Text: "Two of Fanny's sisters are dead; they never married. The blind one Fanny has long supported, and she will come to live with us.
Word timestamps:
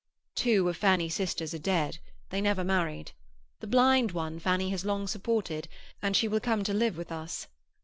"Two 0.33 0.67
of 0.67 0.77
Fanny's 0.77 1.13
sisters 1.13 1.53
are 1.53 1.59
dead; 1.59 1.99
they 2.31 2.41
never 2.41 2.63
married. 2.63 3.11
The 3.59 3.67
blind 3.67 4.13
one 4.13 4.39
Fanny 4.39 4.71
has 4.71 4.83
long 4.83 5.05
supported, 5.07 5.67
and 6.01 6.15
she 6.15 6.27
will 6.27 6.39
come 6.39 6.63
to 6.63 6.73
live 6.73 6.97
with 6.97 7.11
us. 7.11 7.45